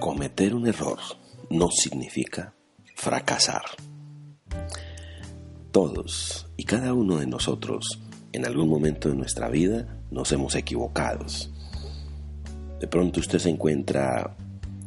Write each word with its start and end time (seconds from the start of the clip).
Cometer 0.00 0.54
un 0.54 0.66
error 0.66 0.98
no 1.50 1.70
significa 1.70 2.54
fracasar. 2.96 3.62
Todos 5.70 6.46
y 6.56 6.64
cada 6.64 6.92
uno 6.94 7.18
de 7.18 7.26
nosotros 7.26 8.00
en 8.32 8.44
algún 8.44 8.68
momento 8.68 9.08
de 9.08 9.14
nuestra 9.14 9.48
vida 9.48 10.00
nos 10.10 10.32
hemos 10.32 10.54
equivocado. 10.56 11.24
De 12.80 12.86
pronto 12.86 13.20
usted 13.20 13.38
se 13.38 13.50
encuentra 13.50 14.36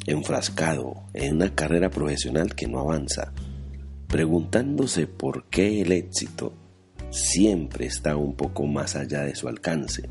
enfrascado 0.05 1.03
en 1.13 1.35
una 1.35 1.55
carrera 1.55 1.89
profesional 1.89 2.55
que 2.55 2.67
no 2.67 2.79
avanza, 2.79 3.33
preguntándose 4.07 5.07
por 5.07 5.45
qué 5.49 5.81
el 5.81 5.91
éxito 5.91 6.53
siempre 7.09 7.85
está 7.85 8.15
un 8.15 8.35
poco 8.35 8.65
más 8.65 8.95
allá 8.95 9.23
de 9.23 9.35
su 9.35 9.47
alcance. 9.47 10.09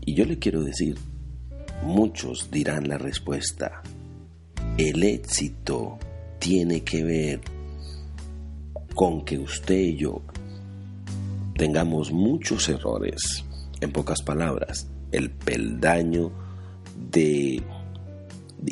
Y 0.00 0.14
yo 0.14 0.24
le 0.24 0.38
quiero 0.38 0.62
decir, 0.62 0.96
muchos 1.82 2.50
dirán 2.50 2.88
la 2.88 2.98
respuesta, 2.98 3.82
el 4.76 5.02
éxito 5.02 5.98
tiene 6.38 6.82
que 6.82 7.02
ver 7.04 7.40
con 8.94 9.24
que 9.24 9.38
usted 9.38 9.78
y 9.78 9.96
yo 9.96 10.22
tengamos 11.56 12.12
muchos 12.12 12.68
errores. 12.68 13.44
En 13.80 13.92
pocas 13.92 14.22
palabras, 14.22 14.88
el 15.12 15.30
peldaño 15.30 16.32
de 17.10 17.62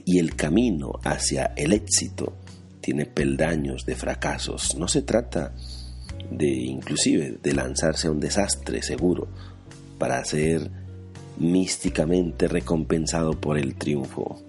y 0.05 0.19
el 0.19 0.35
camino 0.35 0.99
hacia 1.05 1.53
el 1.57 1.73
éxito 1.73 2.33
tiene 2.81 3.07
peldaños 3.07 3.87
de 3.87 3.95
fracasos. 3.95 4.77
No 4.77 4.89
se 4.89 5.03
trata 5.03 5.53
de 6.31 6.49
inclusive 6.49 7.39
de 7.43 7.53
lanzarse 7.53 8.09
a 8.09 8.11
un 8.11 8.21
desastre 8.21 8.83
seguro 8.83 9.29
para 9.99 10.25
ser 10.25 10.71
místicamente 11.39 12.49
recompensado 12.49 13.33
por 13.41 13.59
el 13.59 13.75
triunfo. 13.75 14.43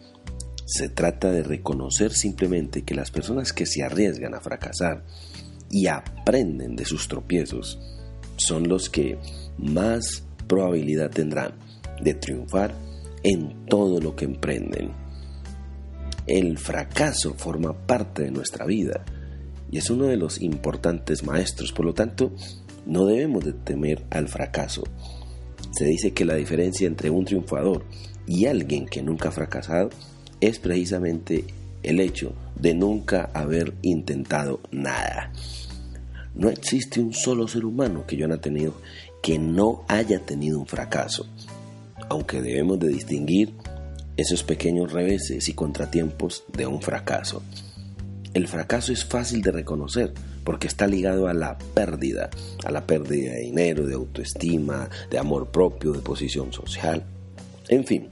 Se 0.66 0.90
trata 0.90 1.32
de 1.32 1.44
reconocer 1.44 2.12
simplemente 2.14 2.84
que 2.84 2.96
las 2.96 3.12
personas 3.12 3.54
que 3.54 3.66
se 3.66 3.84
arriesgan 3.84 4.34
a 4.34 4.42
fracasar 4.42 5.04
y 5.70 5.88
aprenden 5.88 6.76
de 6.76 6.86
sus 6.86 7.08
tropiezos 7.08 7.80
son 8.38 8.68
los 8.68 8.90
que 8.90 9.18
más 9.58 10.24
probabilidad 10.48 11.10
tendrán 11.10 11.54
de 12.02 12.14
triunfar 12.14 12.74
en 13.24 13.66
todo 13.66 14.00
lo 14.00 14.16
que 14.16 14.26
emprenden. 14.26 14.92
El 16.26 16.58
fracaso 16.58 17.34
forma 17.36 17.74
parte 17.88 18.24
de 18.24 18.32
nuestra 18.32 18.66
vida 18.66 19.06
y 19.72 19.78
es 19.78 19.90
uno 19.90 20.06
de 20.06 20.18
los 20.18 20.42
importantes 20.42 21.24
maestros, 21.24 21.72
por 21.72 21.86
lo 21.86 21.94
tanto, 21.94 22.32
no 22.86 23.06
debemos 23.06 23.44
de 23.44 23.54
temer 23.54 24.06
al 24.10 24.28
fracaso. 24.28 24.84
Se 25.78 25.86
dice 25.86 26.12
que 26.12 26.26
la 26.26 26.34
diferencia 26.34 26.88
entre 26.88 27.12
un 27.12 27.24
triunfador 27.24 27.86
y 28.26 28.48
alguien 28.48 28.88
que 28.88 29.04
nunca 29.04 29.30
ha 29.30 29.32
fracasado 29.32 29.92
es 30.42 30.58
precisamente 30.58 31.46
el 31.84 32.00
hecho 32.00 32.34
de 32.56 32.74
nunca 32.74 33.30
haber 33.32 33.76
intentado 33.84 34.60
nada. 34.72 35.32
No 36.34 36.50
existe 36.50 37.00
un 37.00 37.14
solo 37.14 37.48
ser 37.48 37.64
humano 37.64 38.08
que 38.08 38.18
yo 38.18 38.28
no 38.28 38.34
haya 38.34 38.42
tenido 38.42 38.74
que 39.22 39.38
no 39.38 39.86
haya 39.88 40.20
tenido 40.26 40.60
un 40.60 40.66
fracaso, 40.66 41.28
aunque 42.10 42.42
debemos 42.42 42.80
de 42.80 42.88
distinguir 42.88 43.54
esos 44.16 44.42
pequeños 44.42 44.92
reveses 44.92 45.48
y 45.48 45.54
contratiempos 45.54 46.44
de 46.58 46.66
un 46.66 46.82
fracaso. 46.82 47.44
El 48.38 48.48
fracaso 48.48 48.94
es 48.94 49.04
fácil 49.04 49.42
de 49.42 49.52
reconocer 49.52 50.14
porque 50.44 50.68
está 50.68 50.86
ligado 50.86 51.28
a 51.28 51.34
la 51.34 51.58
pérdida, 51.58 52.30
a 52.64 52.72
la 52.72 52.86
pérdida 52.86 53.32
de 53.32 53.40
dinero, 53.40 53.88
de 53.88 53.96
autoestima, 53.96 54.92
de 55.10 55.18
amor 55.18 55.50
propio, 55.50 55.92
de 55.92 56.02
posición 56.02 56.54
social. 56.54 57.04
En 57.68 57.84
fin, 57.84 58.08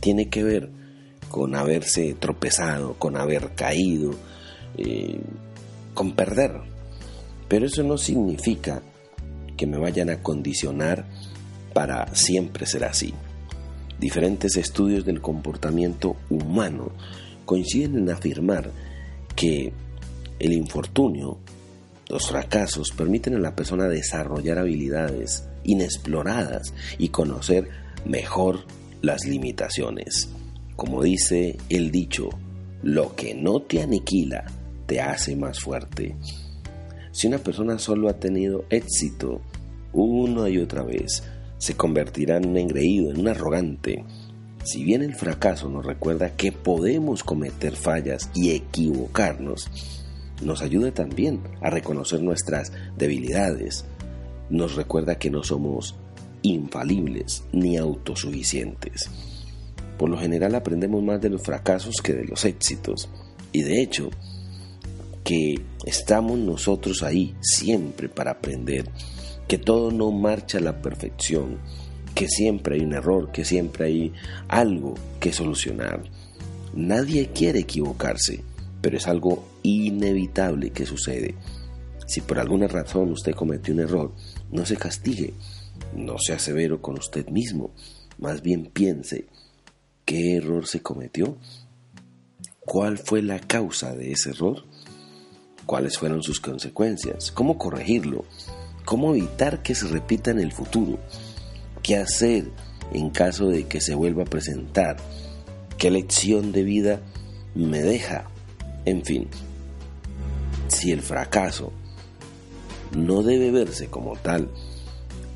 tiene 0.00 0.28
que 0.28 0.44
ver 0.44 0.68
con 1.30 1.54
haberse 1.54 2.12
tropezado, 2.12 2.92
con 2.98 3.16
haber 3.16 3.54
caído, 3.54 4.10
eh, 4.76 5.18
con 5.94 6.12
perder. 6.12 6.52
Pero 7.48 7.64
eso 7.64 7.82
no 7.82 7.96
significa 7.96 8.82
que 9.56 9.66
me 9.66 9.78
vayan 9.78 10.10
a 10.10 10.22
condicionar 10.22 11.06
para 11.72 12.14
siempre 12.14 12.66
ser 12.66 12.84
así. 12.84 13.14
Diferentes 13.98 14.58
estudios 14.58 15.06
del 15.06 15.22
comportamiento 15.22 16.16
humano 16.28 16.92
coinciden 17.46 17.96
en 17.96 18.10
afirmar 18.10 18.91
que 19.34 19.72
el 20.38 20.52
infortunio, 20.52 21.38
los 22.08 22.28
fracasos 22.28 22.90
permiten 22.90 23.34
a 23.36 23.38
la 23.38 23.54
persona 23.54 23.88
desarrollar 23.88 24.58
habilidades 24.58 25.48
inexploradas 25.64 26.74
y 26.98 27.08
conocer 27.08 27.68
mejor 28.04 28.66
las 29.00 29.24
limitaciones. 29.24 30.28
Como 30.76 31.02
dice 31.02 31.56
el 31.68 31.90
dicho, 31.90 32.28
lo 32.82 33.14
que 33.14 33.34
no 33.34 33.60
te 33.62 33.82
aniquila 33.82 34.44
te 34.86 35.00
hace 35.00 35.36
más 35.36 35.60
fuerte. 35.60 36.16
Si 37.12 37.26
una 37.28 37.38
persona 37.38 37.78
solo 37.78 38.08
ha 38.08 38.18
tenido 38.18 38.64
éxito 38.70 39.40
una 39.92 40.48
y 40.48 40.58
otra 40.58 40.82
vez, 40.82 41.22
se 41.58 41.74
convertirá 41.74 42.38
en 42.38 42.48
un 42.48 42.56
engreído, 42.56 43.10
en 43.10 43.20
un 43.20 43.28
arrogante. 43.28 44.04
Si 44.64 44.84
bien 44.84 45.02
el 45.02 45.14
fracaso 45.14 45.68
nos 45.68 45.84
recuerda 45.84 46.36
que 46.36 46.52
podemos 46.52 47.24
cometer 47.24 47.74
fallas 47.74 48.30
y 48.34 48.52
equivocarnos, 48.52 49.68
nos 50.40 50.62
ayuda 50.62 50.92
también 50.92 51.40
a 51.60 51.70
reconocer 51.70 52.22
nuestras 52.22 52.72
debilidades. 52.96 53.84
Nos 54.50 54.76
recuerda 54.76 55.16
que 55.16 55.30
no 55.30 55.42
somos 55.42 55.96
infalibles 56.42 57.44
ni 57.52 57.76
autosuficientes. 57.76 59.10
Por 59.98 60.10
lo 60.10 60.18
general 60.18 60.54
aprendemos 60.54 61.02
más 61.02 61.20
de 61.20 61.30
los 61.30 61.42
fracasos 61.42 61.96
que 62.02 62.12
de 62.12 62.24
los 62.24 62.44
éxitos. 62.44 63.08
Y 63.52 63.62
de 63.62 63.82
hecho, 63.82 64.10
que 65.24 65.56
estamos 65.84 66.38
nosotros 66.38 67.02
ahí 67.02 67.34
siempre 67.40 68.08
para 68.08 68.32
aprender, 68.32 68.88
que 69.48 69.58
todo 69.58 69.90
no 69.90 70.10
marcha 70.10 70.58
a 70.58 70.62
la 70.62 70.80
perfección, 70.80 71.58
que 72.14 72.28
siempre 72.28 72.76
hay 72.76 72.82
un 72.82 72.92
error, 72.92 73.30
que 73.32 73.44
siempre 73.44 73.86
hay 73.86 74.12
algo 74.48 74.94
que 75.20 75.32
solucionar. 75.32 76.02
Nadie 76.74 77.30
quiere 77.34 77.60
equivocarse, 77.60 78.42
pero 78.80 78.96
es 78.96 79.06
algo 79.06 79.44
inevitable 79.62 80.70
que 80.70 80.86
sucede. 80.86 81.34
Si 82.06 82.20
por 82.20 82.38
alguna 82.38 82.68
razón 82.68 83.12
usted 83.12 83.32
cometió 83.34 83.74
un 83.74 83.80
error, 83.80 84.12
no 84.50 84.66
se 84.66 84.76
castigue, 84.76 85.34
no 85.94 86.18
sea 86.18 86.38
severo 86.38 86.80
con 86.82 86.98
usted 86.98 87.28
mismo, 87.28 87.70
más 88.18 88.42
bien 88.42 88.66
piense, 88.66 89.26
¿qué 90.04 90.36
error 90.36 90.66
se 90.66 90.82
cometió? 90.82 91.36
¿Cuál 92.60 92.98
fue 92.98 93.22
la 93.22 93.38
causa 93.38 93.94
de 93.94 94.12
ese 94.12 94.30
error? 94.30 94.64
cuáles 95.66 95.98
fueron 95.98 96.22
sus 96.22 96.40
consecuencias, 96.40 97.30
cómo 97.32 97.58
corregirlo, 97.58 98.24
cómo 98.84 99.14
evitar 99.14 99.62
que 99.62 99.74
se 99.74 99.88
repita 99.88 100.30
en 100.30 100.40
el 100.40 100.52
futuro, 100.52 100.98
qué 101.82 101.96
hacer 101.96 102.50
en 102.92 103.10
caso 103.10 103.48
de 103.48 103.66
que 103.66 103.80
se 103.80 103.94
vuelva 103.94 104.22
a 104.22 104.26
presentar, 104.26 104.96
qué 105.78 105.90
lección 105.90 106.52
de 106.52 106.62
vida 106.62 107.00
me 107.54 107.82
deja, 107.82 108.24
en 108.84 109.04
fin. 109.04 109.28
Si 110.68 110.92
el 110.92 111.02
fracaso 111.02 111.72
no 112.96 113.22
debe 113.22 113.50
verse 113.50 113.88
como 113.88 114.16
tal, 114.16 114.48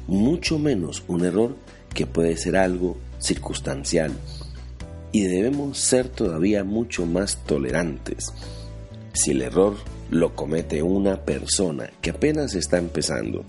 mucho 0.06 0.58
menos 0.58 1.02
un 1.08 1.24
error 1.24 1.56
que 1.94 2.06
puede 2.06 2.36
ser 2.36 2.56
algo 2.56 2.96
circunstancial, 3.18 4.12
y 5.12 5.22
debemos 5.22 5.78
ser 5.78 6.08
todavía 6.08 6.62
mucho 6.62 7.06
más 7.06 7.38
tolerantes. 7.46 8.26
Si 9.14 9.30
el 9.30 9.40
error 9.40 9.76
lo 10.10 10.34
comete 10.34 10.82
una 10.82 11.16
persona 11.24 11.90
que 12.00 12.10
apenas 12.10 12.54
está 12.54 12.78
empezando, 12.78 13.44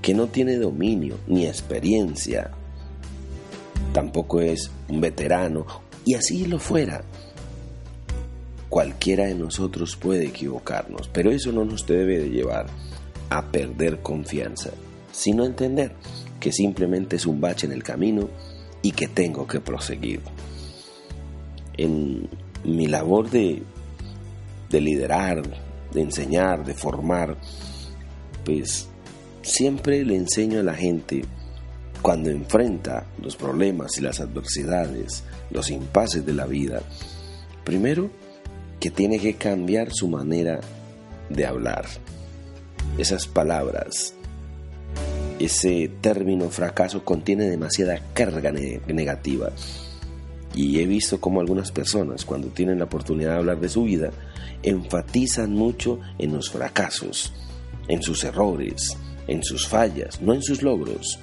que 0.00 0.14
no 0.14 0.28
tiene 0.28 0.56
dominio 0.56 1.18
ni 1.26 1.46
experiencia, 1.46 2.50
tampoco 3.92 4.40
es 4.40 4.70
un 4.88 5.00
veterano, 5.00 5.66
y 6.04 6.14
así 6.14 6.46
lo 6.46 6.58
fuera. 6.58 7.02
Cualquiera 8.68 9.26
de 9.26 9.34
nosotros 9.34 9.96
puede 9.96 10.26
equivocarnos, 10.26 11.08
pero 11.08 11.30
eso 11.30 11.52
no 11.52 11.64
nos 11.64 11.86
debe 11.86 12.18
de 12.18 12.30
llevar 12.30 12.66
a 13.28 13.50
perder 13.50 14.00
confianza, 14.00 14.70
sino 15.12 15.44
entender 15.44 15.92
que 16.38 16.52
simplemente 16.52 17.16
es 17.16 17.26
un 17.26 17.40
bache 17.40 17.66
en 17.66 17.72
el 17.72 17.82
camino 17.82 18.28
y 18.80 18.92
que 18.92 19.08
tengo 19.08 19.46
que 19.46 19.60
proseguir. 19.60 20.20
En 21.76 22.28
mi 22.64 22.86
labor 22.86 23.28
de, 23.30 23.62
de 24.70 24.80
liderar, 24.80 25.42
de 25.92 26.02
enseñar, 26.02 26.64
de 26.64 26.74
formar, 26.74 27.36
pues 28.44 28.88
siempre 29.42 30.04
le 30.04 30.16
enseño 30.16 30.60
a 30.60 30.64
la 30.64 30.74
gente 30.74 31.24
cuando 32.02 32.30
enfrenta 32.30 33.06
los 33.22 33.36
problemas 33.36 33.98
y 33.98 34.00
las 34.00 34.20
adversidades, 34.20 35.24
los 35.50 35.70
impases 35.70 36.24
de 36.24 36.32
la 36.32 36.46
vida, 36.46 36.82
primero 37.64 38.10
que 38.78 38.90
tiene 38.90 39.18
que 39.18 39.34
cambiar 39.34 39.92
su 39.92 40.08
manera 40.08 40.60
de 41.28 41.46
hablar. 41.46 41.84
Esas 42.96 43.26
palabras, 43.26 44.14
ese 45.38 45.90
término 46.00 46.48
fracaso 46.48 47.04
contiene 47.04 47.44
demasiada 47.44 48.00
carga 48.14 48.50
negativa. 48.52 49.50
Y 50.54 50.80
he 50.80 50.86
visto 50.86 51.20
como 51.20 51.40
algunas 51.40 51.70
personas, 51.70 52.24
cuando 52.24 52.48
tienen 52.48 52.78
la 52.78 52.86
oportunidad 52.86 53.32
de 53.32 53.38
hablar 53.38 53.60
de 53.60 53.68
su 53.68 53.84
vida, 53.84 54.10
enfatizan 54.62 55.54
mucho 55.54 56.00
en 56.18 56.32
los 56.32 56.50
fracasos, 56.50 57.32
en 57.88 58.02
sus 58.02 58.24
errores, 58.24 58.96
en 59.26 59.42
sus 59.44 59.68
fallas, 59.68 60.20
no 60.20 60.34
en 60.34 60.42
sus 60.42 60.62
logros, 60.62 61.18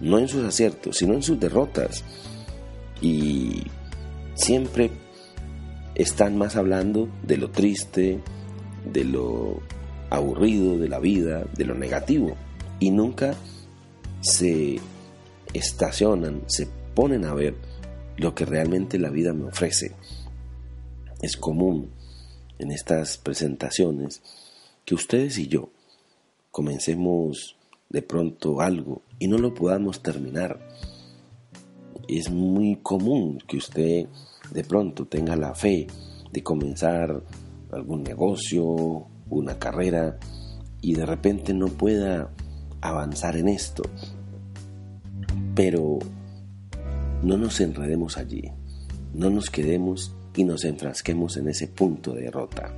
no 0.00 0.18
en 0.18 0.28
sus 0.28 0.44
aciertos, 0.44 0.96
sino 0.96 1.14
en 1.14 1.22
sus 1.22 1.38
derrotas. 1.38 2.04
Y 3.00 3.62
siempre 4.34 4.90
están 5.94 6.36
más 6.36 6.56
hablando 6.56 7.08
de 7.22 7.36
lo 7.36 7.50
triste, 7.50 8.20
de 8.92 9.04
lo 9.04 9.62
aburrido 10.10 10.76
de 10.76 10.88
la 10.88 10.98
vida, 10.98 11.44
de 11.56 11.64
lo 11.64 11.74
negativo, 11.74 12.36
y 12.80 12.90
nunca 12.90 13.34
se 14.20 14.80
estacionan, 15.52 16.42
se 16.46 16.68
ponen 16.94 17.24
a 17.24 17.34
ver 17.34 17.54
lo 18.20 18.34
que 18.34 18.44
realmente 18.44 18.98
la 18.98 19.08
vida 19.08 19.32
me 19.32 19.48
ofrece. 19.48 19.92
Es 21.22 21.36
común 21.36 21.90
en 22.58 22.70
estas 22.70 23.16
presentaciones 23.16 24.22
que 24.84 24.94
ustedes 24.94 25.38
y 25.38 25.48
yo 25.48 25.70
comencemos 26.50 27.56
de 27.88 28.02
pronto 28.02 28.60
algo 28.60 29.02
y 29.18 29.26
no 29.26 29.38
lo 29.38 29.54
podamos 29.54 30.02
terminar. 30.02 30.60
Es 32.08 32.30
muy 32.30 32.76
común 32.82 33.38
que 33.48 33.56
usted 33.56 34.06
de 34.50 34.64
pronto 34.64 35.06
tenga 35.06 35.34
la 35.34 35.54
fe 35.54 35.86
de 36.30 36.42
comenzar 36.42 37.22
algún 37.72 38.02
negocio, 38.02 39.06
una 39.30 39.58
carrera 39.58 40.18
y 40.82 40.94
de 40.94 41.06
repente 41.06 41.54
no 41.54 41.68
pueda 41.68 42.30
avanzar 42.82 43.36
en 43.36 43.48
esto. 43.48 43.82
Pero 45.54 45.98
no 47.22 47.36
nos 47.36 47.60
enredemos 47.60 48.16
allí, 48.16 48.50
no 49.14 49.30
nos 49.30 49.50
quedemos 49.50 50.14
y 50.36 50.44
nos 50.44 50.64
enfrasquemos 50.64 51.36
en 51.36 51.48
ese 51.48 51.68
punto 51.68 52.14
de 52.14 52.22
derrota. 52.22 52.74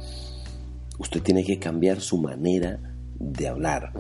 Usted 0.98 1.22
tiene 1.22 1.44
que 1.44 1.58
cambiar 1.58 2.00
su 2.00 2.18
manera 2.18 2.78
de 3.18 3.48
hablar. 3.48 3.92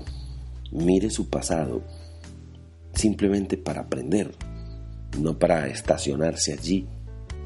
Mire 0.70 1.10
su 1.10 1.28
pasado 1.28 1.82
simplemente 2.94 3.56
para 3.56 3.82
aprender, 3.82 4.34
no 5.18 5.38
para 5.38 5.66
estacionarse 5.68 6.52
allí 6.52 6.86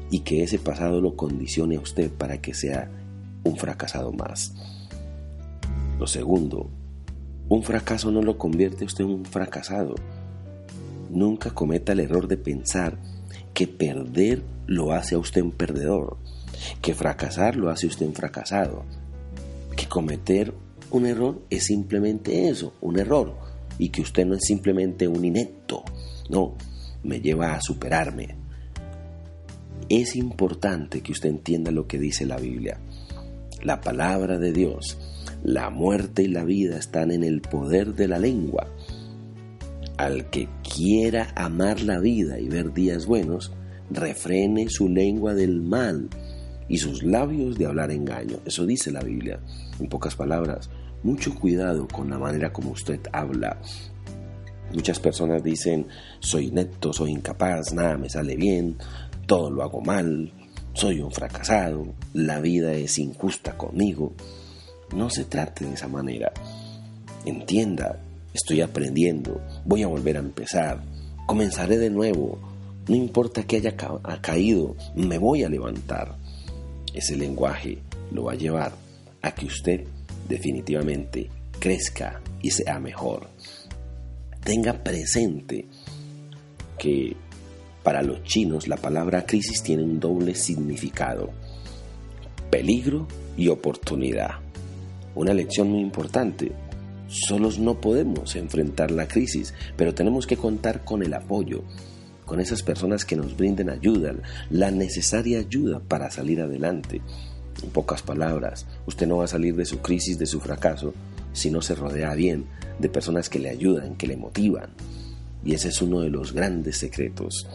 y 0.09 0.19
que 0.19 0.43
ese 0.43 0.59
pasado 0.59 1.01
lo 1.01 1.15
condicione 1.15 1.77
a 1.77 1.81
usted 1.81 2.11
para 2.11 2.41
que 2.41 2.53
sea 2.53 2.89
un 3.43 3.57
fracasado 3.57 4.11
más. 4.11 4.53
Lo 5.99 6.07
segundo, 6.07 6.69
un 7.49 7.63
fracaso 7.63 8.11
no 8.11 8.21
lo 8.21 8.37
convierte 8.37 8.85
usted 8.85 9.05
en 9.05 9.11
un 9.11 9.25
fracasado. 9.25 9.95
Nunca 11.09 11.51
cometa 11.51 11.93
el 11.93 11.99
error 11.99 12.27
de 12.27 12.37
pensar 12.37 12.99
que 13.53 13.67
perder 13.67 14.43
lo 14.65 14.91
hace 14.91 15.15
a 15.15 15.19
usted 15.19 15.41
un 15.41 15.51
perdedor, 15.51 16.17
que 16.81 16.93
fracasar 16.93 17.55
lo 17.55 17.69
hace 17.69 17.87
a 17.87 17.89
usted 17.89 18.05
un 18.05 18.13
fracasado, 18.13 18.85
que 19.75 19.87
cometer 19.87 20.53
un 20.91 21.05
error 21.05 21.41
es 21.49 21.65
simplemente 21.65 22.47
eso, 22.49 22.73
un 22.81 22.99
error, 22.99 23.35
y 23.77 23.89
que 23.89 24.01
usted 24.01 24.25
no 24.25 24.35
es 24.35 24.43
simplemente 24.45 25.07
un 25.07 25.23
inepto, 25.23 25.83
no, 26.29 26.55
me 27.03 27.19
lleva 27.19 27.53
a 27.53 27.61
superarme. 27.61 28.35
Es 29.89 30.15
importante 30.15 31.01
que 31.01 31.13
usted 31.13 31.29
entienda 31.29 31.71
lo 31.71 31.87
que 31.87 31.97
dice 31.97 32.25
la 32.25 32.37
Biblia. 32.37 32.79
La 33.63 33.81
palabra 33.81 34.37
de 34.37 34.51
Dios, 34.51 34.97
la 35.43 35.69
muerte 35.69 36.23
y 36.23 36.27
la 36.27 36.43
vida 36.43 36.77
están 36.77 37.11
en 37.11 37.23
el 37.23 37.41
poder 37.41 37.95
de 37.95 38.07
la 38.07 38.19
lengua. 38.19 38.67
Al 39.97 40.29
que 40.29 40.47
quiera 40.63 41.31
amar 41.35 41.81
la 41.81 41.99
vida 41.99 42.39
y 42.39 42.49
ver 42.49 42.73
días 42.73 43.05
buenos, 43.05 43.51
refrene 43.89 44.69
su 44.69 44.89
lengua 44.89 45.33
del 45.33 45.61
mal 45.61 46.09
y 46.67 46.77
sus 46.77 47.03
labios 47.03 47.57
de 47.57 47.65
hablar 47.65 47.91
engaño. 47.91 48.37
Eso 48.45 48.65
dice 48.65 48.91
la 48.91 49.01
Biblia. 49.01 49.39
En 49.79 49.89
pocas 49.89 50.15
palabras, 50.15 50.69
mucho 51.03 51.33
cuidado 51.33 51.87
con 51.87 52.09
la 52.09 52.19
manera 52.19 52.53
como 52.53 52.71
usted 52.71 52.99
habla. 53.11 53.59
Muchas 54.73 54.99
personas 54.99 55.43
dicen, 55.43 55.87
soy 56.19 56.51
neto, 56.51 56.91
soy 56.91 57.11
incapaz, 57.11 57.73
nada 57.73 57.97
me 57.97 58.09
sale 58.09 58.35
bien, 58.35 58.77
todo 59.25 59.49
lo 59.49 59.63
hago 59.63 59.81
mal, 59.81 60.33
soy 60.73 60.99
un 60.99 61.11
fracasado, 61.11 61.87
la 62.13 62.39
vida 62.39 62.73
es 62.73 62.99
injusta 62.99 63.57
conmigo. 63.57 64.13
No 64.95 65.09
se 65.09 65.25
trate 65.25 65.65
de 65.65 65.73
esa 65.73 65.87
manera. 65.87 66.31
Entienda, 67.25 67.99
estoy 68.37 68.61
aprendiendo, 68.61 69.41
voy 69.65 69.83
a 69.83 69.87
volver 69.87 70.15
a 70.15 70.21
empezar, 70.21 70.81
comenzaré 71.25 71.77
de 71.77 71.89
nuevo, 71.89 72.39
no 72.87 72.95
importa 72.95 73.43
que 73.43 73.57
haya 73.57 73.75
caído, 74.21 74.75
me 74.95 75.17
voy 75.17 75.43
a 75.43 75.49
levantar. 75.49 76.15
Ese 76.93 77.17
lenguaje 77.17 77.79
lo 78.11 78.25
va 78.25 78.33
a 78.33 78.37
llevar 78.37 78.71
a 79.21 79.33
que 79.33 79.45
usted 79.45 79.85
definitivamente 80.29 81.29
crezca 81.59 82.21
y 82.41 82.51
sea 82.51 82.79
mejor. 82.79 83.27
Tenga 84.43 84.83
presente 84.83 85.65
que 86.77 87.15
para 87.83 88.01
los 88.01 88.23
chinos 88.23 88.67
la 88.67 88.77
palabra 88.77 89.25
crisis 89.25 89.63
tiene 89.63 89.83
un 89.83 89.99
doble 89.99 90.35
significado, 90.35 91.31
peligro 92.49 93.07
y 93.35 93.49
oportunidad. 93.49 94.39
Una 95.15 95.33
lección 95.33 95.69
muy 95.69 95.81
importante. 95.81 96.51
Solos 97.07 97.57
no 97.57 97.79
podemos 97.79 98.35
enfrentar 98.35 98.91
la 98.91 99.07
crisis, 99.07 99.53
pero 99.77 99.93
tenemos 99.93 100.27
que 100.27 100.35
contar 100.35 100.83
con 100.83 101.03
el 101.03 101.13
apoyo, 101.13 101.63
con 102.25 102.41
esas 102.41 102.63
personas 102.63 103.05
que 103.05 103.15
nos 103.15 103.37
brinden 103.37 103.69
ayuda, 103.69 104.13
la 104.49 104.71
necesaria 104.71 105.39
ayuda 105.39 105.79
para 105.79 106.11
salir 106.11 106.41
adelante. 106.41 107.01
En 107.63 107.69
pocas 107.69 108.01
palabras, 108.01 108.65
usted 108.85 109.07
no 109.07 109.17
va 109.17 109.23
a 109.23 109.29
salir 109.29 109.55
de 109.55 109.65
su 109.65 109.79
crisis, 109.79 110.19
de 110.19 110.25
su 110.25 110.41
fracaso, 110.41 110.93
si 111.31 111.49
no 111.49 111.61
se 111.61 111.75
rodea 111.75 112.13
bien 112.13 112.45
de 112.77 112.89
personas 112.89 113.29
que 113.29 113.39
le 113.39 113.49
ayudan, 113.49 113.95
que 113.95 114.07
le 114.07 114.17
motivan. 114.17 114.71
Y 115.45 115.53
ese 115.53 115.69
es 115.69 115.81
uno 115.81 116.01
de 116.01 116.09
los 116.09 116.33
grandes 116.33 116.77
secretos. 116.77 117.47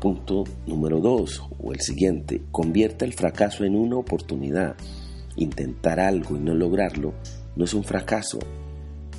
Punto 0.00 0.44
número 0.66 1.00
dos, 1.00 1.42
o 1.58 1.74
el 1.74 1.80
siguiente, 1.80 2.40
convierta 2.50 3.04
el 3.04 3.12
fracaso 3.12 3.64
en 3.64 3.76
una 3.76 3.96
oportunidad. 3.96 4.76
Intentar 5.36 6.00
algo 6.00 6.36
y 6.36 6.40
no 6.40 6.54
lograrlo 6.54 7.12
no 7.56 7.64
es 7.64 7.74
un 7.74 7.84
fracaso, 7.84 8.38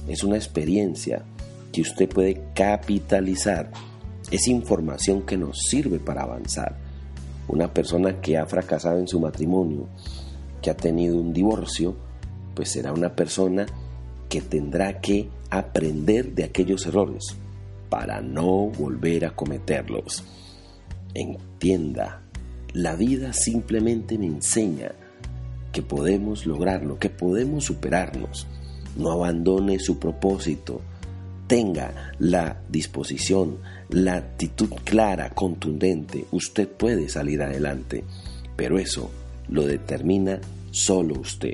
es 0.08 0.24
una 0.24 0.38
experiencia 0.38 1.24
que 1.72 1.82
usted 1.82 2.10
puede 2.10 2.42
capitalizar 2.54 3.72
es 4.32 4.48
información 4.48 5.24
que 5.24 5.38
nos 5.38 5.58
sirve 5.70 6.00
para 6.00 6.24
avanzar. 6.24 6.78
Una 7.48 7.74
persona 7.74 8.22
que 8.22 8.38
ha 8.38 8.46
fracasado 8.46 8.98
en 8.98 9.08
su 9.08 9.20
matrimonio, 9.20 9.88
que 10.62 10.70
ha 10.70 10.78
tenido 10.78 11.18
un 11.18 11.34
divorcio, 11.34 11.96
pues 12.56 12.70
será 12.70 12.94
una 12.94 13.14
persona 13.14 13.66
que 14.30 14.42
tendrá 14.42 15.02
que 15.02 15.30
aprender 15.50 16.34
de 16.34 16.46
aquellos 16.46 16.86
errores 16.86 17.36
para 17.90 18.22
no 18.22 18.68
volver 18.68 19.26
a 19.26 19.36
cometerlos. 19.36 20.24
Entienda, 21.14 22.22
la 22.74 22.96
vida 22.96 23.34
simplemente 23.34 24.18
me 24.18 24.28
enseña 24.28 24.94
que 25.72 25.82
podemos 25.82 26.46
lograrlo, 26.46 27.00
que 27.00 27.10
podemos 27.10 27.66
superarnos. 27.66 28.48
No 28.98 29.12
abandone 29.12 29.80
su 29.80 30.00
propósito, 30.00 30.82
tenga 31.48 32.14
la 32.20 32.62
disposición, 32.70 33.58
la 33.90 34.16
actitud 34.16 34.70
clara, 34.84 35.30
contundente, 35.32 36.26
usted 36.32 36.68
puede 36.68 37.10
salir 37.10 37.42
adelante, 37.42 38.04
pero 38.56 38.80
eso 38.80 39.10
lo 39.50 39.66
determina 39.66 40.40
solo 40.72 41.20
usted. 41.20 41.54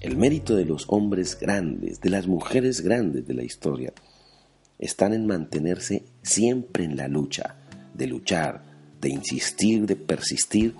El 0.00 0.16
mérito 0.16 0.56
de 0.56 0.64
los 0.64 0.86
hombres 0.88 1.38
grandes, 1.40 2.00
de 2.00 2.10
las 2.10 2.26
mujeres 2.26 2.80
grandes 2.80 3.26
de 3.26 3.34
la 3.34 3.44
historia, 3.44 3.92
están 4.78 5.14
en 5.14 5.26
mantenerse 5.26 6.04
siempre 6.22 6.84
en 6.84 6.96
la 6.96 7.06
lucha, 7.06 7.56
de 7.94 8.06
luchar, 8.06 8.64
de 9.00 9.10
insistir, 9.10 9.86
de 9.86 9.96
persistir 9.96 10.74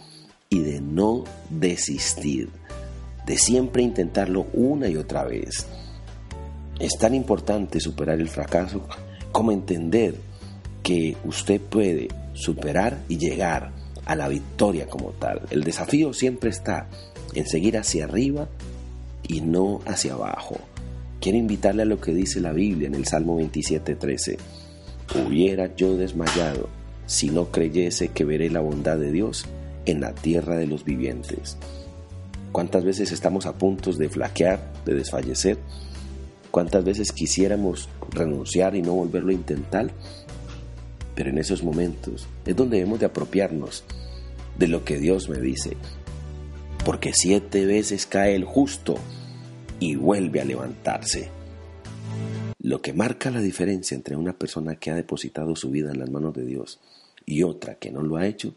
y 0.53 0.61
de 0.61 0.83
no 0.83 1.25
desistir, 1.49 2.51
de 3.25 3.39
siempre 3.39 3.83
intentarlo 3.83 4.49
una 4.53 4.87
y 4.87 4.97
otra 4.97 5.25
vez. 5.25 5.67
Es 6.79 6.99
tan 6.99 7.15
importante 7.15 7.81
superar 7.81 8.21
el 8.21 8.29
fracaso 8.29 8.87
como 9.33 9.51
entender 9.51 10.15
que 10.83 11.17
usted 11.25 11.59
puede 11.59 12.09
superar 12.35 12.99
y 13.09 13.17
llegar 13.17 13.73
a 14.05 14.15
la 14.15 14.29
victoria 14.29 14.87
como 14.89 15.13
tal. 15.13 15.41
El 15.49 15.65
desafío 15.65 16.13
siempre 16.13 16.51
está 16.51 16.87
en 17.35 17.47
seguir 17.47 17.79
hacia 17.79 18.05
arriba 18.05 18.47
y 19.27 19.41
no 19.41 19.81
hacia 19.87 20.13
abajo. 20.13 20.59
Quiero 21.19 21.39
invitarle 21.39 21.83
a 21.83 21.87
lo 21.87 21.99
que 21.99 22.13
dice 22.13 22.41
la 22.41 22.53
Biblia 22.53 22.89
en 22.89 22.95
el 22.95 23.07
Salmo 23.07 23.39
27:13. 23.41 24.37
Hubiera 25.15 25.75
yo 25.77 25.97
desmayado 25.97 26.69
si 27.07 27.31
no 27.31 27.51
creyese 27.51 28.09
que 28.09 28.27
veré 28.27 28.51
la 28.51 28.61
bondad 28.61 28.99
de 28.99 29.13
Dios 29.13 29.47
en 29.87 30.01
la 30.01 30.15
tierra 30.15 30.57
de 30.57 30.67
los 30.67 30.85
vivientes. 30.85 31.57
¿Cuántas 32.53 32.85
veces 32.85 33.13
estamos 33.13 33.47
a 33.47 33.57
punto 33.57 33.93
de 33.93 34.09
flaquear, 34.09 34.73
de 34.85 34.95
desfallecer? 34.95 35.59
¿Cuántas 36.51 36.85
veces 36.85 37.13
quisiéramos 37.13 37.89
renunciar 38.11 38.77
y 38.77 38.83
no 38.83 38.93
volverlo 38.93 39.31
a 39.31 39.35
intentar? 39.35 39.91
Pero 41.15 41.31
en 41.31 41.39
esos 41.39 41.63
momentos 41.63 42.27
es 42.45 42.55
donde 42.55 42.77
debemos 42.77 43.01
de 43.01 43.07
apropiarnos 43.07 43.85
de 44.59 44.69
lo 44.69 44.85
que 44.85 44.99
Dios 44.99 45.31
me 45.31 45.41
dice. 45.41 45.77
Porque 46.85 47.13
siete 47.15 47.65
veces 47.65 48.07
cae 48.07 48.35
el 48.35 48.45
justo 48.45 48.97
y 49.81 49.97
vuelve 49.97 50.41
a 50.41 50.45
levantarse. 50.45 51.31
Lo 52.59 52.83
que 52.83 52.93
marca 52.93 53.31
la 53.31 53.41
diferencia 53.41 53.95
entre 53.95 54.15
una 54.15 54.35
persona 54.35 54.77
que 54.77 54.91
ha 54.91 54.95
depositado 54.95 55.57
su 55.57 55.71
vida 55.71 55.91
en 55.91 55.99
las 55.99 56.11
manos 56.11 56.35
de 56.35 56.45
Dios 56.45 56.81
y 57.25 57.43
otra 57.43 57.77
que 57.77 57.91
no 57.91 58.03
lo 58.03 58.17
ha 58.17 58.27
hecho 58.27 58.55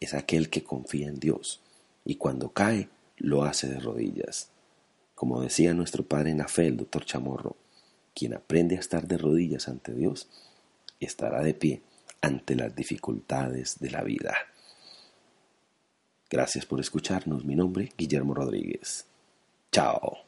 es 0.00 0.14
aquel 0.14 0.50
que 0.50 0.64
confía 0.64 1.08
en 1.08 1.18
Dios 1.18 1.60
y 2.04 2.16
cuando 2.16 2.50
cae 2.50 2.88
lo 3.16 3.44
hace 3.44 3.68
de 3.68 3.80
rodillas. 3.80 4.50
Como 5.14 5.42
decía 5.42 5.74
nuestro 5.74 6.04
padre 6.04 6.30
en 6.30 6.40
el 6.40 6.76
doctor 6.76 7.04
Chamorro, 7.04 7.56
quien 8.14 8.34
aprende 8.34 8.76
a 8.76 8.80
estar 8.80 9.06
de 9.06 9.18
rodillas 9.18 9.68
ante 9.68 9.92
Dios 9.92 10.28
estará 11.00 11.42
de 11.42 11.54
pie 11.54 11.82
ante 12.20 12.54
las 12.56 12.74
dificultades 12.74 13.78
de 13.78 13.90
la 13.90 14.02
vida. 14.02 14.34
Gracias 16.30 16.66
por 16.66 16.80
escucharnos. 16.80 17.44
Mi 17.44 17.54
nombre, 17.54 17.92
Guillermo 17.96 18.34
Rodríguez. 18.34 19.06
Chao. 19.72 20.27